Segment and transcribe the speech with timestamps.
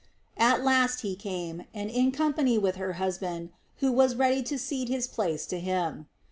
[0.39, 3.51] At last he came, and in company with her husband,
[3.81, 6.07] who was ready to cede his place to him.